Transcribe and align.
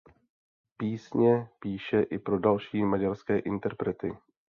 Písně 0.77 1.49
píše 1.59 2.01
i 2.01 2.19
pro 2.19 2.39
další 2.39 2.83
maďarské 2.83 3.39
interprety. 3.39 4.11